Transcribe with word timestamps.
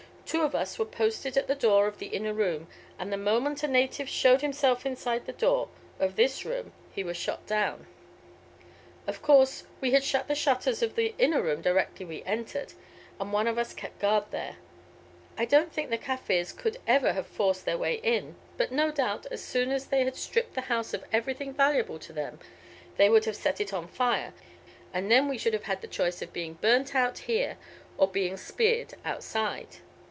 Two 0.23 0.43
of 0.43 0.55
us 0.55 0.79
were 0.79 0.85
posted 0.85 1.35
at 1.35 1.47
the 1.47 1.55
door 1.55 1.87
of 1.87 1.97
the 1.99 2.05
inner 2.05 2.31
room, 2.31 2.67
and 2.97 3.11
the 3.11 3.17
moment 3.17 3.63
a 3.63 3.67
native 3.67 4.07
showed 4.07 4.39
himself 4.39 4.85
inside 4.85 5.25
the 5.25 5.33
door 5.33 5.67
of 5.99 6.15
this 6.15 6.45
room 6.45 6.71
he 6.95 7.03
was 7.03 7.17
shot 7.17 7.45
down. 7.45 7.85
Of 9.07 9.21
course 9.21 9.65
we 9.81 9.91
had 9.91 10.05
shut 10.05 10.29
the 10.29 10.35
shutters 10.35 10.81
of 10.81 10.95
the 10.95 11.13
inner 11.17 11.41
room 11.41 11.61
directly 11.61 12.05
we 12.05 12.23
entered, 12.23 12.71
and 13.19 13.33
one 13.33 13.45
of 13.45 13.57
us 13.57 13.73
kept 13.73 13.99
guard 13.99 14.23
there. 14.31 14.55
I 15.37 15.43
don't 15.43 15.73
think 15.73 15.89
the 15.89 15.97
Kaffirs 15.97 16.55
would 16.63 16.77
ever 16.87 17.11
have 17.11 17.27
forced 17.27 17.65
their 17.65 17.77
way 17.77 17.95
in; 17.95 18.37
but 18.55 18.71
no 18.71 18.89
doubt, 18.89 19.25
as 19.31 19.43
soon 19.43 19.69
as 19.69 19.87
they 19.87 20.05
had 20.05 20.15
stripped 20.15 20.53
the 20.53 20.61
house 20.71 20.93
of 20.93 21.03
everything 21.11 21.51
valuable 21.53 21.99
to 21.99 22.13
them, 22.13 22.39
they 22.95 23.09
would 23.09 23.25
have 23.25 23.35
set 23.35 23.59
it 23.59 23.73
on 23.73 23.85
fire, 23.85 24.31
and 24.93 25.11
then 25.11 25.27
we 25.27 25.37
should 25.37 25.51
have 25.53 25.63
had 25.65 25.81
the 25.81 25.87
choice 25.89 26.21
of 26.21 26.31
being 26.31 26.53
burnt 26.53 26.95
out 26.95 27.17
here 27.17 27.57
or 27.97 28.07
being 28.07 28.37
speared 28.37 28.93
outside. 29.03 29.67